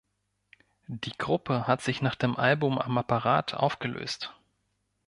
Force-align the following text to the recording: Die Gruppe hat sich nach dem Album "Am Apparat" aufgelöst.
Die 0.87 1.15
Gruppe 1.15 1.67
hat 1.67 1.83
sich 1.83 2.01
nach 2.01 2.15
dem 2.15 2.35
Album 2.35 2.79
"Am 2.79 2.97
Apparat" 2.97 3.53
aufgelöst. 3.53 4.33